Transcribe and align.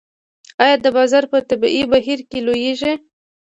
یا 0.69 0.75
د 0.85 0.87
بازار 0.97 1.23
په 1.31 1.37
طبیعي 1.49 1.83
بهیر 1.91 2.19
کې 2.29 2.39
لویږي. 2.47 2.93